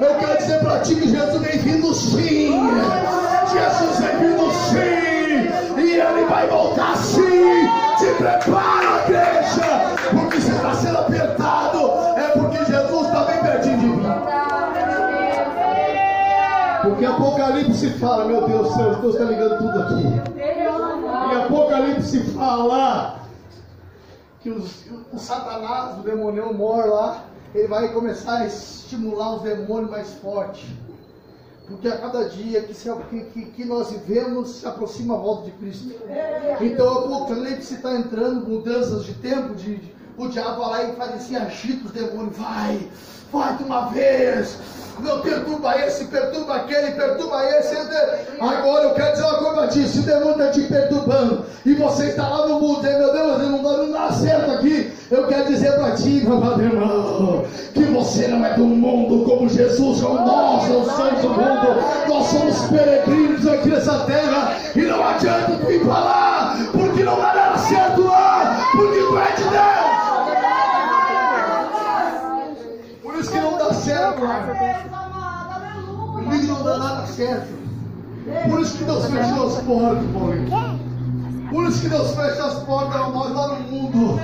Eu 0.00 0.14
quero 0.14 0.38
dizer 0.38 0.60
para 0.60 0.80
ti 0.80 0.94
que 0.94 1.08
Jesus 1.08 1.42
vem 1.42 1.58
vindo 1.58 1.92
sim. 1.92 2.70
Jesus 3.52 3.98
vem 3.98 4.16
vindo 4.18 4.50
sim. 4.50 5.78
E 5.78 6.00
ele 6.00 6.24
vai 6.24 6.46
voltar 6.46 6.96
sim. 6.96 7.68
Te 7.98 8.06
prepara, 8.16 9.02
igreja. 9.04 9.96
Porque 10.10 10.40
você 10.40 10.52
está 10.52 10.74
sendo 10.74 10.98
apertado. 10.98 11.90
É 12.16 12.28
porque 12.30 12.64
Jesus 12.64 13.06
está 13.06 13.24
bem 13.24 13.42
pertinho 13.42 13.78
de 13.78 13.86
mim. 13.86 14.02
Porque 16.82 17.04
Apocalipse 17.04 17.90
fala, 17.98 18.24
meu 18.24 18.48
Deus 18.48 18.68
do 18.68 18.74
céu, 18.74 18.94
Deus 18.96 19.14
está 19.14 19.26
ligando 19.26 19.58
tudo 19.58 19.82
aqui. 19.82 20.30
E 20.38 21.42
Apocalipse 21.42 22.20
fala 22.32 23.16
que 24.40 24.48
os, 24.48 24.86
o 25.12 25.18
Satanás, 25.18 25.98
o 25.98 26.02
demônio 26.02 26.54
mor 26.54 26.86
lá, 26.86 27.24
ele 27.54 27.68
vai 27.68 27.92
começar 27.92 28.38
a 28.38 28.46
estimular 28.46 29.36
os 29.36 29.42
demônios 29.42 29.90
mais 29.90 30.12
forte. 30.14 30.66
Porque 31.66 31.86
a 31.86 31.98
cada 31.98 32.28
dia 32.28 32.62
que, 32.62 32.74
se, 32.74 32.90
que, 33.32 33.44
que 33.44 33.64
nós 33.64 33.92
vivemos 33.92 34.56
se 34.56 34.66
aproxima 34.66 35.14
a 35.14 35.18
volta 35.18 35.44
de 35.44 35.52
Cristo. 35.52 35.94
Então 36.60 36.86
o 36.86 37.14
Apocalipse 37.14 37.74
está 37.74 37.94
entrando, 37.94 38.48
mudanças 38.48 39.04
de 39.04 39.14
tempo, 39.14 39.54
de, 39.54 39.76
de, 39.76 39.94
o 40.16 40.28
diabo 40.28 40.60
vai 40.62 40.70
lá 40.70 40.84
e 40.84 40.96
faz 40.96 41.14
assim, 41.14 41.36
agita 41.36 41.86
os 41.86 41.92
demônios, 41.92 42.36
vai, 42.36 42.88
vai 43.32 43.56
de 43.56 43.64
uma 43.64 43.90
vez, 43.90 44.58
não 45.02 45.20
perturba 45.20 45.78
esse, 45.78 46.04
perturba 46.06 46.56
aquele, 46.56 46.92
perturba 46.92 47.44
esse. 47.44 47.74
Agora 48.38 48.84
eu 48.84 48.94
quero 48.94 49.12
dizer 49.12 49.24
uma 49.24 49.38
coisa 49.38 49.54
para 49.54 49.68
ti: 49.68 49.88
se 49.88 49.98
o 50.00 50.02
demônio 50.02 50.32
está 50.32 50.50
te 50.50 50.62
perturbando. 50.62 51.44
E 51.64 51.74
você 51.74 52.06
está 52.06 52.28
lá 52.28 52.48
no 52.48 52.60
mundo, 52.60 52.82
meu 52.82 53.12
Deus, 53.12 53.42
eu 53.42 53.50
não 53.50 53.62
dá 53.62 53.82
nada 53.86 54.12
certo 54.12 54.50
aqui. 54.52 54.92
Eu 55.10 55.26
quero 55.26 55.46
dizer 55.46 55.72
para 55.74 55.90
ti, 55.92 56.22
meu 56.24 56.38
irmão, 56.58 57.44
que 57.74 57.84
você 57.84 58.28
não 58.28 58.44
é 58.46 58.54
do 58.54 58.64
mundo 58.64 59.24
como 59.24 59.48
Jesus, 59.48 60.00
como 60.00 60.14
nós 60.14 60.68
não 60.68 60.84
somos 60.84 61.20
do 61.20 61.28
mundo, 61.28 62.08
nós 62.08 62.26
somos 62.26 62.62
peregrinos 62.70 63.46
aqui 63.46 63.68
nessa 63.68 64.00
terra. 64.00 64.56
E 64.74 64.80
não 64.80 65.06
adianta 65.06 65.52
tu 65.64 65.70
ir 65.70 65.80
para 65.80 65.98
lá, 65.98 66.56
porque 66.72 67.02
não 67.04 67.16
vai 67.16 67.34
dar 67.34 67.58
certo 67.58 68.04
lá, 68.04 68.66
porque 68.72 68.98
tu 69.00 69.18
é 69.18 69.32
de 69.36 69.42
Deus. 69.42 69.90
Por 73.02 73.14
isso 73.16 73.30
que 73.30 73.40
não 73.40 73.58
lá. 74.20 74.46
Comigo 76.14 76.46
não 76.46 76.62
dá 76.62 76.78
nada 76.78 77.06
certo. 77.06 77.60
Por 78.48 78.60
isso 78.60 78.78
que 78.78 78.84
Deus 78.84 79.06
fechou 79.06 79.46
as 79.46 79.62
portas, 79.62 80.04
Paulinho. 80.12 81.50
Por 81.50 81.64
isso 81.64 81.80
que 81.80 81.88
Deus 81.88 82.14
fecha 82.14 82.44
as 82.44 82.62
portas 82.64 82.94
a 82.94 83.08
nós 83.08 83.34
lá 83.34 83.48
no 83.48 83.60
mundo. 83.62 84.20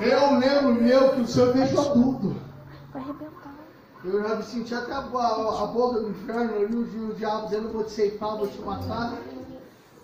Eu 0.00 0.38
lembro 0.38 0.82
meu 0.82 1.10
que 1.10 1.20
o 1.20 1.26
Senhor 1.26 1.52
fechou 1.52 1.92
tudo. 1.92 2.36
Eu 4.04 4.22
já 4.22 4.34
me 4.34 4.42
senti 4.42 4.74
até 4.74 4.92
a, 4.92 4.98
a, 4.98 5.62
a 5.62 5.66
boca 5.66 6.00
do 6.00 6.10
inferno 6.10 6.56
ali, 6.56 6.74
o, 6.74 7.10
o 7.10 7.14
diabo 7.14 7.46
dizendo, 7.46 7.72
vou 7.72 7.84
te 7.84 7.92
ceifar, 7.92 8.36
vou 8.36 8.46
te 8.46 8.60
matar. 8.60 9.14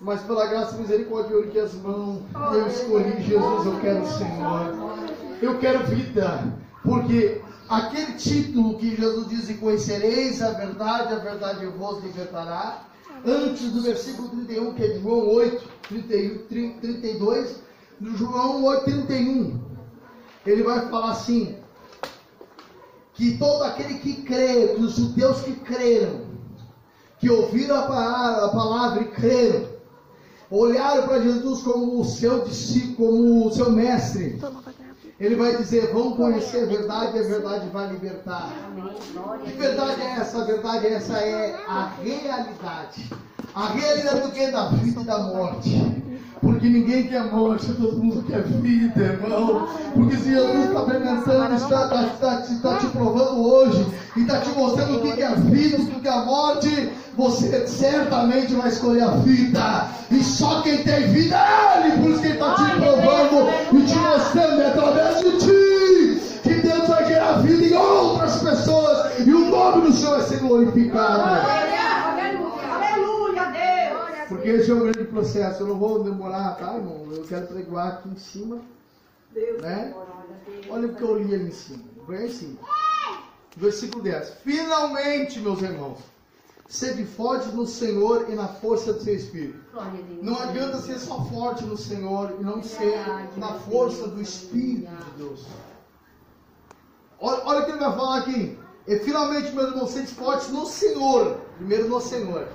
Mas 0.01 0.23
pela 0.23 0.47
graça 0.47 0.77
e 0.77 0.81
misericórdia 0.81 1.35
eu 1.35 1.45
ergui 1.45 1.61
as 1.61 1.75
mãos. 1.75 2.23
Eu 2.35 2.67
escolhi 2.67 3.23
Jesus, 3.23 3.67
eu 3.67 3.81
quero 3.81 4.01
o 4.01 4.07
Senhor. 4.07 4.75
Eu 5.43 5.59
quero 5.59 5.85
vida. 5.85 6.45
Porque 6.83 7.43
aquele 7.69 8.13
título 8.15 8.79
que 8.79 8.97
Jesus 8.97 9.29
diz: 9.29 9.51
e 9.51 9.55
conhecereis 9.55 10.43
a 10.43 10.53
verdade, 10.53 11.15
a 11.15 11.19
verdade 11.19 11.67
vos 11.67 12.03
libertará. 12.03 12.87
Antes 13.25 13.73
do 13.73 13.83
versículo 13.83 14.31
31, 14.31 14.75
que 14.75 14.83
é 14.83 14.89
de 14.89 15.01
João 15.01 15.29
8, 15.29 15.69
31, 15.89 16.79
32, 16.81 17.63
no 18.01 18.17
João 18.17 18.65
8, 18.65 18.85
31, 18.85 19.61
ele 20.47 20.63
vai 20.63 20.89
falar 20.89 21.13
assim: 21.13 21.57
que 23.13 23.37
todo 23.37 23.65
aquele 23.65 23.99
que 23.99 24.23
crê, 24.23 24.69
que 24.69 24.83
os 24.83 24.97
judeus 24.97 25.43
que 25.43 25.53
creram, 25.53 26.23
que 27.19 27.29
ouviram 27.29 27.77
a 27.77 27.83
palavra, 27.83 28.45
a 28.47 28.49
palavra 28.49 29.03
e 29.03 29.09
creram, 29.09 29.69
olharam 30.51 31.07
para 31.07 31.21
Jesus 31.21 31.63
como 31.63 32.01
o 32.01 32.05
seu 32.07 32.43
discípulo, 32.45 32.97
como 32.97 33.47
o 33.47 33.53
seu 33.53 33.71
mestre 33.71 34.41
ele 35.21 35.37
vai 35.37 35.57
dizer: 35.57 35.93
vão 35.93 36.17
conhecer 36.17 36.65
a 36.65 36.67
verdade 36.67 37.19
a 37.19 37.23
verdade 37.23 37.69
vai 37.69 37.89
libertar. 37.89 38.51
Que 39.45 39.53
verdade 39.53 40.01
é 40.01 40.11
essa? 40.13 40.41
A 40.41 40.45
verdade 40.45 40.87
é 40.87 40.93
essa 40.95 41.19
é 41.19 41.55
a 41.69 41.93
realidade. 42.03 43.11
A 43.55 43.67
realidade 43.69 44.21
do 44.21 44.33
que? 44.33 44.51
Da 44.51 44.69
vida 44.71 45.01
e 45.01 45.05
da 45.05 45.19
morte. 45.19 46.00
Porque 46.41 46.69
ninguém 46.69 47.03
quer 47.03 47.31
morte, 47.31 47.71
todo 47.75 47.99
mundo 47.99 48.23
quer 48.23 48.43
vida, 48.43 48.99
irmão. 48.99 49.69
Porque 49.93 50.17
se 50.17 50.31
Jesus 50.31 50.65
está 50.65 50.81
experimentando, 50.81 51.55
está, 51.55 52.05
está, 52.05 52.41
está, 52.51 52.77
te 52.79 52.87
provando 52.87 53.45
hoje, 53.45 53.87
e 54.17 54.21
está 54.23 54.41
te 54.41 54.49
mostrando 54.51 54.97
o 54.97 55.01
que 55.03 55.21
é 55.21 55.27
a 55.27 55.35
vida, 55.35 55.77
o 55.77 56.01
que 56.01 56.09
é 56.09 56.11
a 56.11 56.25
morte, 56.25 56.89
você 57.15 57.67
certamente 57.67 58.55
vai 58.55 58.69
escolher 58.69 59.03
a 59.03 59.11
vida. 59.17 59.89
E 60.11 60.25
só 60.25 60.63
quem 60.63 60.79
tem 60.79 61.09
vida 61.09 61.37
é 61.37 61.87
Ele. 61.87 62.03
Por 62.03 62.11
isso 62.11 62.21
que 62.21 62.29
Ele 62.29 62.35
está 62.35 62.55
te 62.55 62.71
provando 62.77 63.51
e 63.73 63.83
te 63.83 63.99
mostrando 63.99 64.63
é 64.63 64.67
através 64.67 65.21
de 65.21 65.39
ti. 65.39 66.41
Que 66.43 66.55
Deus 66.55 66.89
vai 66.89 67.07
gerar 67.07 67.33
vida 67.43 67.63
em 67.63 67.77
outras 67.77 68.39
pessoas. 68.39 69.19
E 69.27 69.31
o 69.31 69.51
nome 69.51 69.83
do 69.83 69.93
Senhor 69.93 70.17
vai 70.17 70.27
ser 70.27 70.39
glorificado. 70.39 71.80
Porque 74.31 74.49
esse 74.49 74.71
é 74.71 74.75
o 74.75 74.81
grande 74.81 75.05
processo. 75.05 75.63
Eu 75.63 75.67
não 75.67 75.79
vou 75.79 76.03
demorar, 76.03 76.55
tá, 76.55 76.75
irmão? 76.75 77.07
Eu 77.11 77.25
quero 77.25 77.47
pregar 77.49 77.89
aqui 77.89 78.09
em 78.09 78.17
cima. 78.17 78.61
Deus, 79.33 79.61
né? 79.61 79.95
Olha 80.71 80.89
o 80.89 80.95
que 80.95 81.03
eu 81.03 81.19
li 81.19 81.35
ali 81.35 81.49
em 81.49 81.53
cima. 81.53 81.85
Vem 82.09 82.27
em 82.27 82.33
cima. 82.33 82.59
Versículo 83.57 84.03
10. 84.03 84.31
Finalmente, 84.43 85.39
meus 85.41 85.61
irmãos 85.61 85.99
Sede 86.71 87.05
forte 87.05 87.49
no 87.49 87.67
Senhor 87.67 88.27
e 88.31 88.35
na 88.37 88.47
força 88.47 88.93
do 88.93 89.03
seu 89.03 89.17
Espírito. 89.17 89.59
Não 90.23 90.39
adianta 90.39 90.79
ser 90.79 91.01
só 91.01 91.25
forte 91.25 91.65
no 91.65 91.77
Senhor 91.77 92.37
e 92.39 92.45
não 92.45 92.63
ser 92.63 92.97
na 93.37 93.55
força 93.55 94.07
do 94.07 94.23
Espírito 94.23 94.89
de 94.89 95.11
Deus. 95.19 95.47
Olha, 97.19 97.43
olha 97.45 97.61
o 97.63 97.65
que 97.65 97.73
ele 97.73 97.81
vai 97.81 97.93
falar 97.93 98.19
aqui. 98.19 98.57
E 98.87 98.99
finalmente, 99.01 99.51
meus 99.51 99.71
irmãos, 99.71 99.91
sede 99.91 100.15
fortes 100.15 100.49
no 100.51 100.65
Senhor. 100.65 101.41
Primeiro 101.57 101.89
no 101.89 102.01
Senhor. 102.01 102.47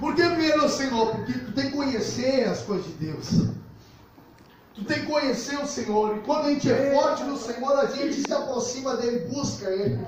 Por 0.00 0.14
que 0.14 0.22
no 0.22 0.68
Senhor? 0.68 1.14
Porque 1.14 1.32
tu 1.32 1.52
tem 1.52 1.66
que 1.66 1.76
conhecer 1.76 2.48
as 2.48 2.62
coisas 2.62 2.86
de 2.86 2.92
Deus. 2.92 3.48
Tu 4.74 4.84
tem 4.84 5.00
que 5.00 5.06
conhecer 5.06 5.58
o 5.58 5.66
Senhor. 5.66 6.16
E 6.16 6.20
quando 6.20 6.46
a 6.46 6.48
gente 6.50 6.72
é 6.72 6.94
forte 6.94 7.22
no 7.24 7.36
Senhor, 7.36 7.78
a 7.78 7.86
gente 7.86 8.14
se 8.14 8.32
aproxima 8.32 8.96
dele, 8.96 9.28
busca 9.30 9.68
ele. 9.68 9.98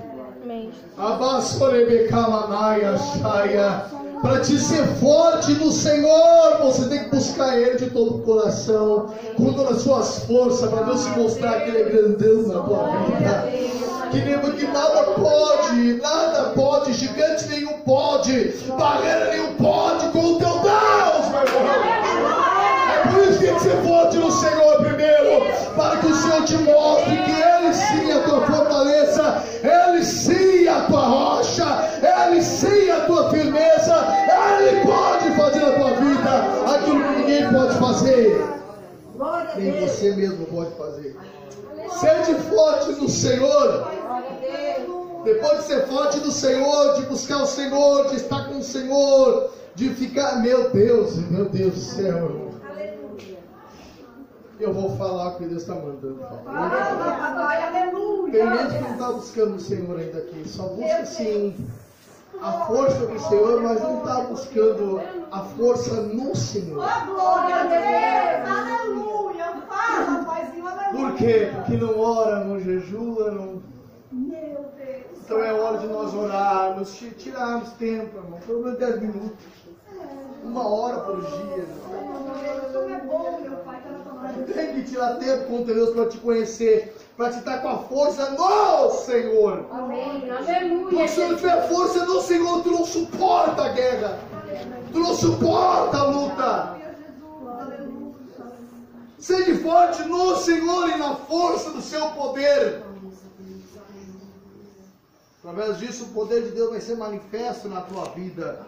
Para 4.21 4.39
te 4.39 4.57
ser 4.57 4.87
forte 5.01 5.51
no 5.51 5.69
Senhor, 5.71 6.57
você 6.61 6.87
tem 6.87 7.03
que 7.03 7.09
buscar 7.09 7.57
Ele 7.57 7.75
de 7.75 7.89
todo 7.89 8.15
o 8.15 8.21
coração, 8.21 9.13
com 9.35 9.53
todas 9.53 9.77
as 9.77 9.81
suas 9.83 10.19
forças, 10.19 10.69
para 10.69 10.83
Deus 10.83 11.01
se 11.01 11.09
mostrar 11.09 11.59
que 11.61 11.69
Ele 11.69 11.81
é 11.81 11.83
grandão 11.89 12.47
na 12.47 12.63
tua 12.63 12.87
vida. 13.05 13.49
Que 14.11 14.19
lembra 14.19 14.51
que 14.51 14.65
nada 14.65 15.03
pode, 15.11 15.93
nada 16.01 16.51
pode, 16.51 16.93
gigante 16.93 17.47
nenhum 17.47 17.79
pode, 17.79 18.53
barreira 18.77 19.31
nenhum 19.31 19.42
te 26.53 26.63
mostre 26.63 27.17
que 27.23 27.31
Ele 27.31 27.73
sim 27.73 28.11
é 28.11 28.13
a 28.13 28.23
tua 28.23 28.41
fortaleza, 28.45 29.43
Ele 29.63 30.03
sim 30.03 30.65
é 30.65 30.69
a 30.69 30.81
tua 30.85 31.01
rocha, 31.01 31.89
Ele 32.01 32.41
sim 32.41 32.89
é 32.89 32.91
a 32.91 33.05
tua 33.05 33.29
firmeza, 33.31 34.07
Ele 34.59 34.85
pode 34.85 35.31
fazer 35.35 35.59
na 35.59 35.71
tua 35.71 35.93
vida 35.95 36.75
aquilo 36.75 37.03
que 37.03 37.19
ninguém 37.19 37.51
pode 37.51 37.79
fazer, 37.79 38.45
nem 39.55 39.87
você 39.87 40.15
mesmo 40.15 40.45
pode 40.45 40.75
fazer. 40.75 41.15
Seja 41.99 42.39
forte 42.49 42.91
no 42.93 43.09
Senhor. 43.09 43.91
Depois 45.23 45.59
de 45.59 45.63
ser 45.63 45.87
forte 45.87 46.17
no 46.19 46.31
Senhor, 46.31 46.95
de 46.95 47.05
buscar 47.05 47.43
o 47.43 47.45
Senhor, 47.45 48.07
de 48.09 48.17
estar 48.17 48.49
com 48.49 48.57
o 48.57 48.63
Senhor, 48.63 49.51
de 49.73 49.89
ficar, 49.91 50.41
meu 50.41 50.69
Deus, 50.71 51.15
meu 51.29 51.45
Deus 51.45 51.73
do 51.73 51.79
céu. 51.79 52.52
Eu 54.59 54.73
vou 54.73 54.95
falar 54.97 55.29
o 55.29 55.37
que 55.37 55.45
Deus 55.45 55.61
está 55.63 55.75
mandando 55.75 56.19
falar. 56.45 56.69
Tem 58.31 58.49
gente 58.49 58.75
que 58.75 58.81
não 58.81 58.91
está 58.91 59.11
buscando 59.11 59.55
o 59.55 59.59
Senhor 59.59 59.99
ainda 59.99 60.17
aqui, 60.19 60.47
só 60.47 60.63
busca 60.63 61.05
sim 61.05 61.55
a 62.41 62.51
força 62.65 63.05
do 63.05 63.19
Senhor, 63.19 63.61
mas 63.61 63.81
não 63.81 63.99
está 63.99 64.21
buscando 64.21 65.01
a 65.31 65.39
força 65.41 66.01
no 66.01 66.35
Senhor. 66.35 66.85
Glória 67.05 67.55
a 67.55 67.63
Deus, 67.63 68.57
aleluia. 68.57 69.45
Fala, 69.67 70.23
paizinho, 70.25 70.67
aleluia. 70.67 71.09
Por 71.09 71.17
quê? 71.17 71.51
Porque 71.55 71.77
não 71.77 71.99
ora, 71.99 72.43
não 72.43 72.59
jejua, 72.59 73.31
não. 73.31 73.63
Meu 74.11 74.65
Deus. 74.77 75.05
Então 75.23 75.43
é 75.43 75.53
hora 75.53 75.77
de 75.77 75.87
nós 75.87 76.13
orarmos, 76.13 76.93
tirarmos 77.17 77.71
tempo, 77.73 78.17
irmão, 78.17 78.39
pelo 78.45 78.63
menos 78.63 78.79
10 78.79 79.01
minutos. 79.01 79.45
Uma 80.43 80.67
hora 80.67 80.99
por 80.99 81.21
dia. 81.21 81.57
Irmão. 81.57 82.33
Tu 82.73 82.79
é 82.79 82.99
bom, 83.01 83.39
meu 83.41 83.57
pai, 83.57 83.81
tá 83.81 83.89
na 83.91 83.99
tua 83.99 84.13
Tirar 84.83 85.15
tempo 85.15 85.45
com 85.45 85.63
Deus 85.63 85.89
para 85.91 86.07
te 86.07 86.17
conhecer, 86.17 86.95
para 87.17 87.31
te 87.31 87.39
estar 87.39 87.61
com 87.61 87.69
a 87.69 87.77
força 87.79 88.31
no 88.31 88.89
Senhor. 88.91 89.65
Amém. 89.71 90.21
Porque 90.21 90.51
Aleluia. 90.51 91.07
se 91.07 91.19
não 91.19 91.35
tiver 91.35 91.67
força 91.67 92.05
no 92.05 92.21
Senhor, 92.21 92.63
tu 92.63 92.71
não 92.71 92.85
suporta 92.85 93.63
a 93.63 93.69
guerra. 93.69 94.19
Tu 94.91 94.99
não 94.99 95.15
suporta 95.15 95.97
a 95.97 96.03
luta. 96.03 96.77
Sede 99.17 99.55
forte 99.59 100.03
no 100.03 100.35
Senhor 100.35 100.89
e 100.89 100.97
na 100.97 101.15
força 101.15 101.69
do 101.69 101.81
seu 101.81 102.07
poder. 102.09 102.83
Através 105.39 105.79
disso, 105.79 106.05
o 106.05 106.07
poder 106.09 106.43
de 106.43 106.49
Deus 106.51 106.69
vai 106.69 106.81
ser 106.81 106.95
manifesto 106.95 107.67
na 107.67 107.81
tua 107.81 108.05
vida. 108.09 108.65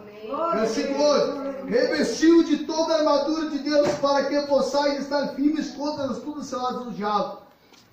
Versículo 0.54 1.02
8: 1.02 1.66
Revestiu 1.66 2.42
de 2.44 2.58
toda 2.58 2.94
a 2.94 2.98
armadura 2.98 3.50
de 3.50 3.58
Deus 3.58 3.88
para 3.98 4.26
que 4.26 4.40
possais 4.46 5.02
estar 5.02 5.28
firmes 5.28 5.70
contra 5.72 6.04
as 6.04 6.18
tudo 6.18 6.42
seladas 6.42 6.84
do 6.84 6.90
diabo. 6.92 7.42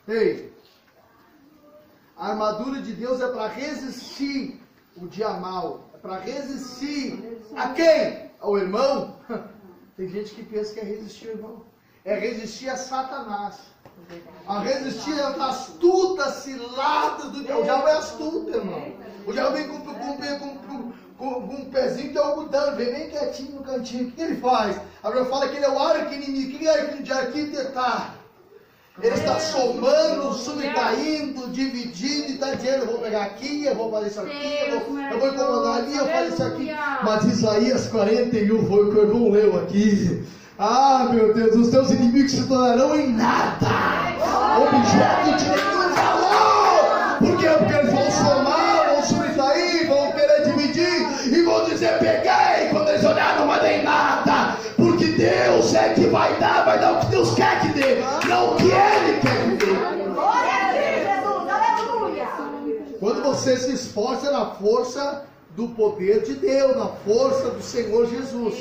Ei, 0.07 0.53
a 2.17 2.29
armadura 2.29 2.81
de 2.81 2.93
Deus 2.93 3.21
é 3.21 3.27
para 3.27 3.47
resistir 3.47 4.61
o 4.95 5.07
dia 5.07 5.29
mal, 5.31 5.89
é 5.93 5.97
para 5.97 6.19
resistir 6.19 7.41
a 7.55 7.69
quem? 7.69 8.31
Ao 8.39 8.57
irmão? 8.57 9.15
Tem 9.97 10.07
gente 10.07 10.33
que 10.33 10.43
pensa 10.43 10.73
que 10.73 10.79
é 10.79 10.83
resistir 10.83 11.29
ao 11.29 11.35
irmão, 11.35 11.61
é 12.05 12.15
resistir 12.15 12.69
a 12.69 12.77
Satanás. 12.77 13.73
A 14.47 14.59
resistir 14.59 15.13
às 15.13 15.39
astutas 15.39 16.35
ciladas 16.35 17.31
do 17.31 17.43
diabo. 17.43 17.61
O 17.61 17.63
diabo 17.63 17.87
é 17.87 17.91
astuto, 17.93 18.49
irmão. 18.49 18.93
O 19.25 19.31
diabo 19.31 19.55
vem 19.55 19.67
com, 19.67 19.79
com, 19.79 19.93
com, 19.93 20.57
com, 20.57 20.72
com, 21.17 21.47
com 21.47 21.53
um 21.55 21.65
pezinho 21.65 22.11
de 22.11 22.17
algodão, 22.17 22.75
vem 22.75 22.91
bem 22.91 23.09
quietinho 23.09 23.51
no 23.53 23.63
cantinho. 23.63 24.07
O 24.07 24.11
que 24.11 24.21
ele 24.21 24.35
faz? 24.37 24.77
A 25.03 25.07
Bíblia 25.09 25.25
fala 25.25 25.47
que 25.47 25.55
ele 25.55 25.65
é 25.65 25.69
o 25.69 25.79
arqui-inimigo. 25.79 26.55
O 26.55 26.59
que 26.59 26.67
é 26.67 26.79
arqui 26.79 27.03
de 27.03 27.11
arquitetar? 27.11 28.15
Ele 29.01 29.15
está 29.15 29.39
somando, 29.39 30.33
subtraindo, 30.33 31.47
dividindo 31.49 32.27
e 32.27 32.33
está 32.33 32.53
dizendo: 32.53 32.83
eu 32.83 32.91
vou 32.91 32.99
pegar 32.99 33.23
aqui, 33.23 33.65
eu 33.65 33.75
vou 33.75 33.91
fazer 33.91 34.07
isso 34.07 34.21
aqui, 34.21 34.57
eu 34.67 34.79
vou, 34.81 34.99
eu 34.99 35.19
vou 35.19 35.29
incomodar 35.29 35.77
ali, 35.77 35.97
eu 35.97 36.05
vou 36.05 36.13
fazer 36.13 36.33
isso 36.33 36.43
aqui. 36.43 36.71
Mas 37.03 37.25
Isaías 37.25 37.87
41 37.87 38.67
foi 38.67 38.85
o 38.85 38.91
que 38.91 38.99
o 38.99 39.01
irmão 39.01 39.31
leu 39.31 39.57
aqui. 39.57 40.23
Ah, 40.59 41.09
meu 41.11 41.33
Deus, 41.33 41.55
os 41.55 41.69
teus 41.69 41.89
inimigos 41.89 42.31
se 42.33 42.47
tornarão 42.47 42.95
em 42.95 43.11
nada, 43.13 43.67
objeto 44.61 45.37
de 45.37 45.49
nenhum 45.49 45.95
valor. 45.95 47.17
Porque 47.17 47.45
eles 47.73 47.91
vão 47.91 47.92
dizer: 51.83 51.99
peguei. 51.99 52.69
Quando 52.69 52.89
eles 52.89 53.03
olharem, 53.03 53.39
não 53.39 53.47
vai 53.47 53.59
dar 53.59 53.73
em 53.73 53.83
nada. 53.83 54.57
Porque 54.75 55.05
Deus 55.07 55.73
é 55.75 55.93
que 55.93 56.07
vai 56.07 56.37
dar, 56.39 56.65
vai 56.65 56.79
dar 56.79 56.93
o 56.93 56.99
que 57.01 57.05
Deus 57.07 57.35
quer 57.35 57.61
que 57.61 57.67
dê, 57.69 58.01
não 58.27 58.53
o 58.53 58.55
que 58.55 58.63
Ele 58.63 59.19
quer 59.19 59.43
que 59.43 59.65
dê. 59.65 59.73
Glória 60.13 60.51
a 60.53 60.71
Deus, 60.71 61.03
Jesus. 61.07 61.49
Aleluia. 61.49 62.27
Quando 62.99 63.23
você 63.23 63.57
se 63.57 63.73
esforça 63.73 64.31
na 64.31 64.45
força 64.45 65.25
do 65.55 65.67
poder 65.69 66.23
de 66.23 66.33
Deus, 66.35 66.75
na 66.75 66.87
força 66.87 67.51
do 67.51 67.61
Senhor 67.61 68.07
Jesus, 68.07 68.55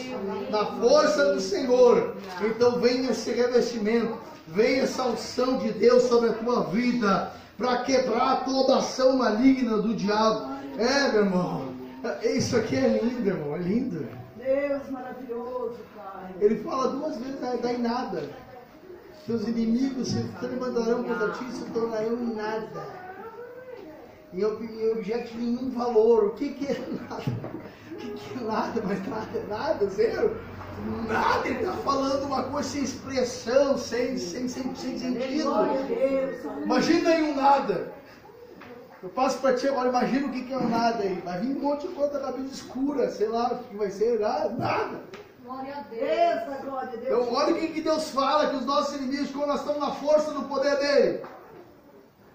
na 0.51 0.67
força 0.67 1.33
do 1.33 1.41
Senhor, 1.41 2.17
então 2.43 2.81
vem 2.81 3.07
esse 3.07 3.33
revestimento, 3.33 4.15
vem 4.49 4.81
essa 4.81 5.05
unção 5.05 5.59
de 5.59 5.73
Deus 5.73 6.03
sobre 6.05 6.31
a 6.31 6.33
tua 6.35 6.65
vida, 6.65 7.33
para 7.57 7.79
quebrar 7.79 8.45
toda 8.45 8.79
ação 8.79 9.17
maligna 9.17 9.79
do 9.79 9.95
diabo. 9.95 10.53
É, 10.79 11.13
meu 11.13 11.25
irmão, 11.25 11.72
isso 12.25 12.57
aqui 12.57 12.77
é 12.77 12.99
lindo, 13.03 13.29
irmão, 13.29 13.55
é 13.57 13.59
lindo. 13.59 14.07
Deus 14.37 14.89
maravilhoso, 14.91 15.77
Pai. 15.95 16.35
Ele 16.41 16.57
fala 16.57 16.89
duas 16.89 17.17
vezes, 17.19 17.41
não 17.41 17.57
dá 17.59 17.73
em 17.73 17.79
nada. 17.79 18.29
Seus 19.27 19.47
inimigos 19.47 20.09
se 20.09 20.19
levantarão 20.43 21.05
contra 21.05 21.31
ti 21.31 21.45
e 21.49 21.53
se 21.53 21.65
tornarão 21.71 22.15
em 22.15 22.35
nada. 22.35 23.03
Em, 24.33 24.45
ob- 24.45 24.63
em 24.65 24.91
objeto 24.91 25.29
de 25.33 25.39
nenhum 25.39 25.71
valor. 25.71 26.25
O 26.25 26.31
que, 26.31 26.51
que 26.55 26.67
é 26.67 26.81
nada? 27.09 27.23
O 27.93 27.95
que, 27.97 28.11
que 28.11 28.39
é 28.39 28.43
nada? 28.43 28.83
Mas 28.85 29.07
nada 29.07 29.39
é 29.39 29.47
nada, 29.49 29.87
zero. 29.91 30.37
Nada, 31.07 31.47
ele 31.47 31.59
está 31.61 31.73
falando 31.75 32.25
uma 32.25 32.43
coisa 32.45 32.69
sem 32.69 32.83
expressão, 32.83 33.79
sem, 33.79 34.17
sem, 34.19 34.49
sem, 34.49 34.75
sem 34.75 34.99
sentido. 34.99 35.53
Imagina 36.65 37.11
aí 37.11 37.23
um 37.23 37.37
nada. 37.37 37.92
Eu 39.03 39.09
passo 39.09 39.39
para 39.39 39.55
ti 39.57 39.67
agora, 39.67 39.89
imagina 39.89 40.29
o 40.29 40.31
que, 40.31 40.43
que 40.43 40.53
é 40.53 40.57
um 40.57 40.69
nada 40.69 41.03
aí. 41.03 41.21
Vai 41.25 41.41
vir 41.41 41.57
um 41.57 41.61
monte 41.61 41.89
de 41.89 41.95
da 41.95 42.31
vida 42.31 42.49
escura, 42.53 43.11
sei 43.11 43.27
lá 43.27 43.53
o 43.53 43.59
que 43.65 43.77
vai 43.77 43.91
ser, 43.91 44.21
nada. 44.21 44.51
nada. 44.51 45.01
Glória 45.45 45.75
a 45.77 45.81
Deus. 45.81 46.63
glória 46.65 46.89
a 46.89 46.97
Deus. 46.97 47.05
Então, 47.05 47.35
olha 47.35 47.53
o 47.53 47.59
que, 47.59 47.69
que 47.69 47.81
Deus 47.81 48.11
fala: 48.11 48.51
que 48.51 48.57
os 48.57 48.65
nossos 48.65 48.95
inimigos, 48.95 49.33
quando 49.33 49.49
nós 49.49 49.61
estamos 49.61 49.81
na 49.81 49.91
força 49.91 50.31
do 50.31 50.43
poder 50.45 50.77
dele, 50.77 51.21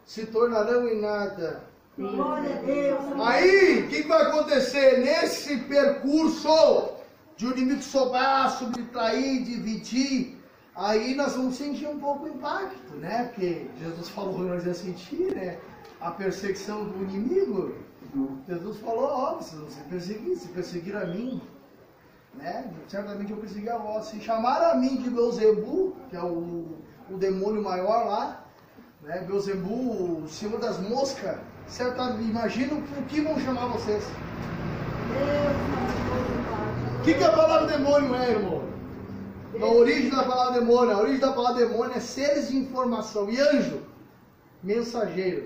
se 0.06 0.26
tornarão 0.26 0.88
em 0.90 1.00
nada. 1.00 1.64
Glória 1.98 2.58
a 2.58 2.62
Deus. 2.62 3.00
Aí, 3.26 3.86
o 3.86 3.88
que, 3.88 4.04
que 4.04 4.08
vai 4.10 4.24
acontecer? 4.24 5.00
Nesse 5.00 5.58
percurso 5.60 6.90
de 7.38 7.48
o 7.48 7.52
inimigo 7.52 7.82
sobrar, 7.82 8.52
subtrair, 8.52 9.44
dividir, 9.44 10.37
aí 10.78 11.16
nós 11.16 11.34
vamos 11.34 11.56
sentir 11.56 11.88
um 11.88 12.00
pouco 12.00 12.26
o 12.26 12.30
impacto, 12.30 12.94
né? 12.96 13.26
Porque 13.26 13.68
Jesus 13.80 14.10
falou 14.10 14.36
que 14.36 14.42
nós 14.42 14.66
ia 14.66 14.74
sentir, 14.74 15.36
né? 15.36 15.58
A 16.00 16.12
perseguição 16.12 16.86
do 16.86 17.04
inimigo. 17.04 17.74
Jesus 18.48 18.78
falou, 18.78 19.06
ó, 19.06 19.36
vocês 19.36 19.60
vão 19.60 19.70
se 19.70 19.82
perseguir, 19.82 20.38
se 20.38 20.48
perseguir 20.50 20.96
a 20.96 21.06
mim, 21.06 21.42
né? 22.36 22.72
Certamente 22.88 23.32
eu 23.32 23.38
persegui 23.38 23.70
a 23.70 23.78
vós. 23.78 24.06
Se 24.06 24.20
chamaram 24.22 24.72
a 24.72 24.76
mim 24.76 24.98
de 24.98 25.10
Beuzebu, 25.10 25.96
que 26.10 26.16
é 26.16 26.22
o, 26.22 26.78
o 27.10 27.18
demônio 27.18 27.64
maior 27.64 28.06
lá, 28.06 28.46
né? 29.02 29.22
Beuzebu, 29.28 30.24
o 30.24 30.28
senhor 30.28 30.60
das 30.60 30.80
moscas, 30.80 31.38
certamente, 31.68 32.30
imagina 32.30 32.76
o 32.76 33.04
que 33.08 33.22
vão 33.22 33.40
chamar 33.40 33.68
vocês. 33.68 34.04
O 37.00 37.04
que, 37.04 37.14
que 37.14 37.24
a 37.24 37.32
palavra 37.32 37.68
demônio 37.68 38.16
é, 38.16 38.32
irmão? 38.32 38.67
A 39.56 39.66
origem 39.66 40.10
da 40.10 40.24
palavra 40.24 40.60
demônio, 40.60 40.96
a 40.96 41.00
origem 41.00 41.20
da 41.20 41.32
palavra 41.32 41.66
demônio 41.66 41.96
é 41.96 42.00
seres 42.00 42.50
de 42.50 42.58
informação. 42.58 43.30
E 43.30 43.40
anjo, 43.40 43.82
mensageiro. 44.62 45.46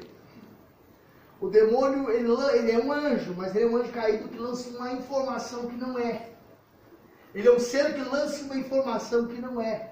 O 1.40 1.48
demônio, 1.48 2.10
ele, 2.10 2.30
ele 2.54 2.72
é 2.72 2.80
um 2.80 2.92
anjo, 2.92 3.34
mas 3.36 3.56
ele 3.56 3.66
é 3.66 3.68
um 3.68 3.78
anjo 3.78 3.92
caído 3.92 4.28
que 4.28 4.38
lança 4.38 4.70
uma 4.70 4.92
informação 4.92 5.68
que 5.68 5.76
não 5.76 5.98
é. 5.98 6.30
Ele 7.34 7.48
é 7.48 7.52
um 7.52 7.60
ser 7.60 7.94
que 7.94 8.02
lança 8.02 8.44
uma 8.44 8.58
informação 8.58 9.28
que 9.28 9.40
não 9.40 9.62
é. 9.62 9.92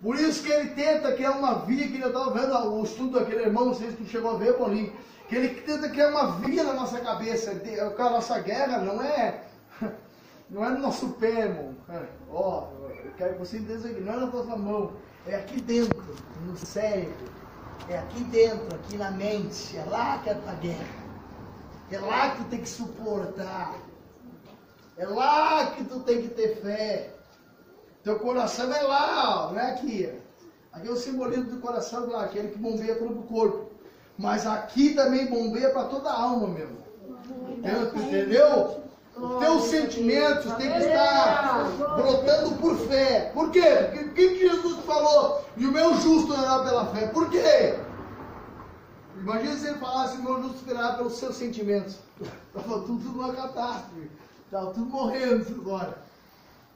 Por 0.00 0.16
isso 0.16 0.42
que 0.42 0.52
ele 0.52 0.70
tenta 0.70 1.12
criar 1.12 1.32
uma 1.32 1.64
via, 1.64 1.88
que 1.88 2.00
eu 2.00 2.08
estava 2.08 2.30
vendo 2.30 2.54
o 2.72 2.84
estudo 2.84 3.18
daquele 3.18 3.42
irmão, 3.42 3.66
não 3.66 3.74
sei 3.74 3.90
se 3.90 3.96
tu 3.96 4.04
chegou 4.06 4.32
a 4.32 4.38
ver, 4.38 4.54
Paulinho, 4.54 4.92
que 5.28 5.34
ele 5.34 5.48
tenta 5.62 5.88
criar 5.88 6.10
uma 6.10 6.38
via 6.38 6.62
na 6.62 6.74
nossa 6.74 7.00
cabeça. 7.00 7.50
A 7.50 8.10
nossa 8.10 8.38
guerra 8.40 8.78
não 8.78 9.02
é, 9.02 9.42
não 10.48 10.64
é 10.64 10.70
no 10.70 10.78
nosso 10.78 11.08
pé, 11.14 11.46
irmão. 11.46 11.74
É, 11.88 12.06
Ó, 12.30 12.68
eu 13.04 13.12
quero 13.16 13.34
que 13.34 13.38
você 13.40 13.58
entenda 13.58 13.78
isso 13.78 13.86
aqui, 13.88 14.00
não 14.00 14.12
é 14.12 14.16
na 14.16 14.26
nossa 14.26 14.56
mão, 14.56 14.92
é 15.26 15.36
aqui 15.36 15.60
dentro, 15.60 16.02
no 16.44 16.56
cérebro. 16.56 17.36
É 17.88 17.98
aqui 17.98 18.24
dentro, 18.24 18.74
aqui 18.74 18.96
na 18.96 19.10
mente, 19.10 19.76
é 19.76 19.84
lá 19.84 20.18
que 20.18 20.30
é 20.30 20.32
a 20.32 20.36
tua 20.36 20.54
guerra. 20.54 21.06
É 21.90 21.98
lá 21.98 22.30
que 22.30 22.42
tu 22.42 22.50
tem 22.50 22.60
que 22.60 22.68
suportar. 22.68 23.74
É 24.96 25.06
lá 25.06 25.66
que 25.72 25.84
tu 25.84 26.00
tem 26.00 26.22
que 26.22 26.28
ter 26.28 26.60
fé. 26.62 27.14
Teu 28.02 28.18
coração 28.18 28.72
é 28.72 28.82
lá, 28.82 29.46
ó, 29.46 29.52
não 29.52 29.60
é 29.60 29.72
aqui. 29.72 30.12
Aqui 30.72 30.88
é 30.88 30.90
o 30.90 30.96
simbolismo 30.96 31.50
do 31.50 31.60
coração, 31.60 32.08
lá, 32.08 32.24
aquele 32.24 32.48
que 32.48 32.58
bombeia 32.58 32.96
todo 32.96 33.20
o 33.20 33.22
corpo. 33.24 33.70
Mas 34.18 34.46
aqui 34.46 34.94
também 34.94 35.26
bombeia 35.26 35.70
para 35.70 35.84
toda 35.84 36.10
a 36.10 36.20
alma 36.20 36.48
mesmo. 36.48 36.78
Entendeu? 37.96 38.82
Os 39.16 39.38
teus 39.38 39.62
sentimentos 39.64 40.52
têm 40.54 40.70
que 40.70 40.78
estar 40.78 41.70
brotando 41.96 42.54
por 42.56 42.76
fé. 42.86 43.30
Por 43.32 43.50
quê? 43.50 43.62
O 43.94 44.12
que 44.12 44.38
Jesus 44.38 44.84
falou? 44.84 45.42
E 45.56 45.66
o 45.66 45.72
meu 45.72 45.94
justo 45.94 46.34
irá 46.34 46.58
pela 46.58 46.86
fé. 46.86 47.06
Por 47.06 47.30
quê? 47.30 47.78
Imagina 49.18 49.56
se 49.56 49.68
ele 49.68 49.78
falasse, 49.78 50.18
o 50.18 50.22
meu 50.22 50.42
justo 50.42 50.64
virá 50.66 50.92
pelos 50.92 51.14
seus 51.14 51.34
sentimentos. 51.34 51.96
Estava 52.54 52.80
tudo 52.80 53.08
numa 53.08 53.32
catástrofe. 53.32 54.10
Estava 54.44 54.72
tudo 54.72 54.86
morrendo 54.86 55.62
agora. 55.62 55.98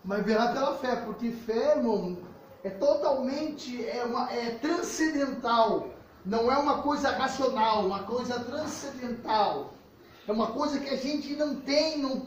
Mas 0.03 0.25
virá 0.25 0.49
pela 0.49 0.79
fé, 0.79 0.97
porque 0.97 1.31
fé, 1.31 1.77
irmão, 1.77 2.17
é 2.65 2.71
totalmente, 2.71 3.87
é, 3.87 4.03
uma, 4.05 4.33
é 4.33 4.53
transcendental. 4.53 5.89
Não 6.25 6.51
é 6.51 6.57
uma 6.57 6.79
coisa 6.83 7.11
racional, 7.11 7.85
uma 7.85 8.03
coisa 8.05 8.41
transcendental. 8.41 9.75
É 10.31 10.33
uma 10.33 10.47
coisa 10.47 10.79
que 10.79 10.89
a 10.91 10.97
gente 10.97 11.35
não 11.35 11.57
tem, 11.57 11.99
não, 11.99 12.23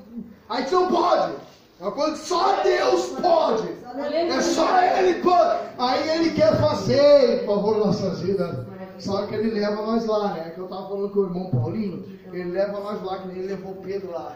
a 0.49 0.59
gente 0.59 0.73
não 0.73 0.89
pode. 0.89 1.35
É 1.79 1.83
uma 1.83 1.91
coisa 1.93 2.11
que 2.11 2.27
só 2.27 2.61
Deus 2.61 3.05
pode. 3.21 3.69
É 3.95 4.41
só 4.41 4.81
Ele 4.81 5.21
pode. 5.21 5.69
Aí 5.77 6.09
Ele 6.09 6.31
quer 6.31 6.53
fazer 6.59 7.43
em 7.43 7.45
favor 7.45 7.77
nossas 7.77 8.19
vidas. 8.19 8.67
Só 8.99 9.25
que 9.25 9.35
Ele 9.35 9.51
leva 9.51 9.81
nós 9.83 10.05
lá, 10.05 10.33
né? 10.33 10.49
Que 10.49 10.59
eu 10.59 10.65
estava 10.65 10.89
falando 10.89 11.11
com 11.11 11.19
o 11.19 11.23
irmão 11.23 11.49
Paulinho. 11.49 12.05
Ele 12.33 12.51
leva 12.51 12.77
nós 12.81 13.01
lá, 13.01 13.19
que 13.19 13.27
nem 13.29 13.37
ele 13.37 13.47
levou 13.55 13.75
Pedro 13.75 14.11
lá. 14.11 14.35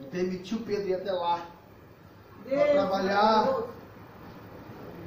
Ele 0.00 0.08
permitiu 0.10 0.58
Pedro 0.66 0.88
ir 0.88 0.94
até 0.94 1.12
lá. 1.12 1.46
Para 2.48 2.66
trabalhar. 2.66 3.62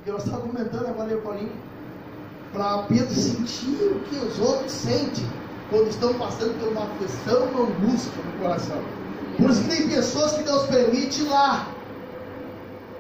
Nós 0.08 0.24
estávamos 0.24 0.56
comentando 0.56 0.88
agora, 0.88 1.12
eu 1.12 1.22
Paulinho, 1.22 1.52
para 2.54 2.84
Pedro 2.84 3.14
sentir 3.14 3.84
o 3.84 4.00
que 4.00 4.16
os 4.16 4.40
outros 4.40 4.72
sentem 4.72 5.41
quando 5.72 5.88
estão 5.88 6.14
passando 6.16 6.60
por 6.60 6.68
uma 6.68 6.84
aflição, 6.84 7.46
uma 7.46 7.62
angústia 7.62 8.22
no 8.24 8.40
coração. 8.40 8.78
Por 9.38 9.50
isso 9.50 9.64
que 9.64 9.70
tem 9.70 9.90
pessoas 9.90 10.34
que 10.34 10.44
Deus 10.44 10.68
permite 10.68 11.24
lá, 11.24 11.74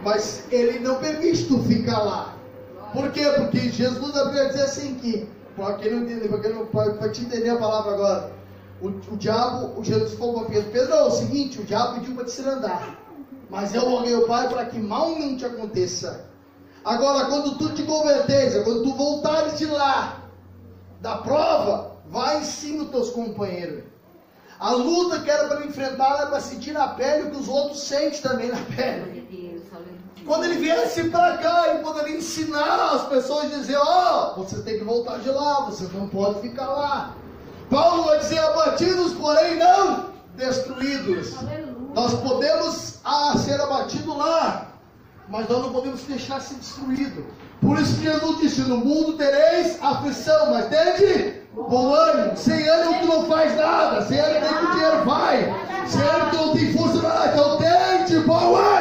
mas 0.02 0.46
Ele 0.50 0.80
não 0.80 0.96
permite 0.96 1.46
tu 1.46 1.62
ficar 1.64 2.00
lá. 2.00 2.34
Por 2.94 3.12
quê? 3.12 3.26
Porque 3.36 3.70
Jesus 3.70 4.14
vai 4.14 4.48
dizer 4.48 4.64
assim 4.64 4.96
que, 4.96 5.28
para 5.56 5.76
quem 5.76 5.92
não 5.92 6.04
entende, 6.04 6.30
para 6.30 7.10
te 7.10 7.22
entender 7.22 7.50
a 7.50 7.58
palavra 7.58 7.94
agora, 7.94 8.32
o, 8.82 8.88
o 8.88 9.18
diabo, 9.18 9.80
o 9.80 9.84
Jesus 9.84 10.14
falou 10.14 10.40
para 10.40 10.46
Pedro, 10.46 10.72
Pedro, 10.72 10.94
é 10.94 11.04
o 11.04 11.12
seguinte, 11.12 11.60
o 11.60 11.66
diabo 11.66 11.96
pediu 12.00 12.16
para 12.16 12.26
te 12.26 12.32
se 12.32 12.42
andar, 12.42 12.98
mas 13.50 13.76
eu 13.76 13.82
roguei 13.82 14.16
ao 14.16 14.24
Pai 14.24 14.48
para 14.48 14.66
que 14.66 14.80
mal 14.80 15.20
não 15.20 15.36
te 15.36 15.46
aconteça. 15.46 16.26
Agora, 16.84 17.26
quando 17.26 17.58
tu 17.58 17.74
te 17.76 17.84
converteres, 17.84 18.64
quando 18.64 18.82
tu 18.82 18.94
voltares 18.96 19.60
de 19.60 19.66
lá, 19.66 20.22
da 21.00 21.18
prova, 21.18 21.91
vai 22.12 22.42
em 22.42 22.44
cima 22.44 22.84
dos 22.84 22.92
teus 22.92 23.10
companheiros. 23.10 23.84
A 24.60 24.72
luta 24.74 25.22
que 25.22 25.32
era 25.32 25.48
para 25.48 25.66
enfrentar 25.66 26.18
era 26.18 26.28
para 26.28 26.40
sentir 26.40 26.74
na 26.74 26.90
pele 26.90 27.30
o 27.30 27.32
que 27.32 27.38
os 27.38 27.48
outros 27.48 27.82
sentem 27.82 28.22
também 28.22 28.50
na 28.50 28.62
pele. 28.76 29.22
Quando 30.24 30.44
ele 30.44 30.58
viesse 30.58 31.06
para 31.06 31.38
cá, 31.40 31.70
ele 31.70 31.80
poderia 31.80 32.16
ensinar 32.16 32.94
as 32.94 33.08
pessoas 33.08 33.46
e 33.46 33.56
dizer: 33.56 33.78
Ó, 33.78 34.36
oh, 34.38 34.44
você 34.44 34.62
tem 34.62 34.78
que 34.78 34.84
voltar 34.84 35.18
de 35.18 35.30
lá, 35.30 35.62
você 35.62 35.86
não 35.98 36.08
pode 36.08 36.42
ficar 36.42 36.68
lá. 36.68 37.16
Paulo 37.72 38.04
vai 38.04 38.20
dizer: 38.20 38.38
abatidos, 38.38 39.14
porém 39.14 39.58
não 39.58 40.12
destruídos. 40.36 41.36
Aleluia. 41.40 41.72
Nós 41.96 42.14
podemos 42.14 43.00
ah, 43.04 43.36
ser 43.38 43.60
abatidos 43.60 44.16
lá, 44.16 44.68
mas 45.28 45.50
nós 45.50 45.60
não 45.60 45.74
podemos 45.74 46.02
deixar 46.04 46.40
ser 46.40 46.56
destruído. 46.56 47.26
Por 47.60 47.80
isso 47.80 47.96
que 47.96 48.04
Jesus 48.04 48.40
disse: 48.40 48.62
No 48.62 48.78
mundo 48.78 49.18
tereis 49.18 49.82
aflição, 49.82 50.52
mas 50.52 50.68
tende 50.68 51.41
Bom 51.54 51.94
ano, 51.94 52.38
sem 52.38 52.68
ânimo 52.70 52.94
é 52.96 53.00
tu 53.00 53.08
não 53.08 53.26
faz 53.26 53.56
nada, 53.58 54.02
sem 54.04 54.18
ânimo 54.18 54.46
é 54.46 54.52
nem 54.54 54.64
o 54.64 54.72
dinheiro 54.72 55.04
vai, 55.06 55.86
sem 55.86 56.02
ânimo 56.02 56.32
tu 56.32 56.38
não 56.38 56.56
tem 56.56 56.72
força 56.72 57.02
nada, 57.02 57.28
então 57.28 57.58
tente 57.58 58.16
é 58.16 58.20
bom 58.22 58.56
ano! 58.56 58.81